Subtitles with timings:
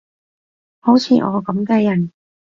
[0.79, 2.11] 好似我噉嘅人